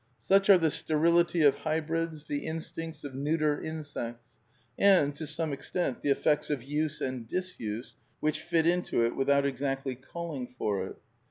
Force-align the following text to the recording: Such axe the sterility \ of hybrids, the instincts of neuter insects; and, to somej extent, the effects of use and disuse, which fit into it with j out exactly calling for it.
Such 0.23 0.49
axe 0.49 0.59
the 0.63 0.71
sterility 0.71 1.43
\ 1.43 1.43
of 1.43 1.57
hybrids, 1.57 2.25
the 2.25 2.39
instincts 2.47 3.03
of 3.03 3.13
neuter 3.13 3.61
insects; 3.61 4.31
and, 4.75 5.13
to 5.15 5.25
somej 5.25 5.53
extent, 5.53 6.01
the 6.01 6.09
effects 6.09 6.49
of 6.49 6.63
use 6.63 7.01
and 7.01 7.27
disuse, 7.27 7.93
which 8.19 8.41
fit 8.41 8.65
into 8.65 9.05
it 9.05 9.15
with 9.15 9.27
j 9.27 9.33
out 9.33 9.45
exactly 9.45 9.93
calling 9.93 10.47
for 10.57 10.87
it. 10.87 10.95